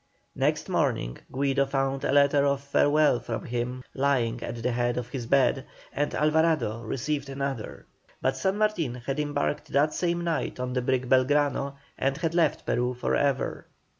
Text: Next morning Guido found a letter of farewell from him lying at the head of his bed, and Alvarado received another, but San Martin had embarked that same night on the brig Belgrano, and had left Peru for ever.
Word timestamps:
Next 0.33 0.67
morning 0.67 1.19
Guido 1.31 1.67
found 1.67 2.03
a 2.03 2.11
letter 2.11 2.43
of 2.43 2.61
farewell 2.61 3.19
from 3.19 3.45
him 3.45 3.83
lying 3.93 4.41
at 4.41 4.63
the 4.63 4.71
head 4.71 4.97
of 4.97 5.09
his 5.09 5.27
bed, 5.27 5.63
and 5.93 6.15
Alvarado 6.15 6.81
received 6.81 7.29
another, 7.29 7.85
but 8.19 8.35
San 8.35 8.57
Martin 8.57 8.95
had 8.95 9.19
embarked 9.19 9.67
that 9.71 9.93
same 9.93 10.23
night 10.23 10.59
on 10.59 10.73
the 10.73 10.81
brig 10.81 11.07
Belgrano, 11.07 11.75
and 11.99 12.17
had 12.17 12.33
left 12.33 12.65
Peru 12.65 12.95
for 12.95 13.15
ever. 13.15 13.67